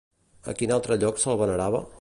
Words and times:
A 0.53 0.55
quin 0.61 0.73
altre 0.77 0.99
lloc 1.05 1.23
se'l 1.25 1.41
venerava? 1.47 1.87